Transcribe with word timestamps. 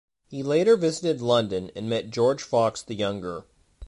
He 0.27 0.41
later 0.41 0.75
visited 0.77 1.21
London 1.21 1.69
and 1.75 1.87
met 1.87 2.09
George 2.09 2.41
Fox 2.41 2.81
the 2.81 2.95
younger. 2.95 3.45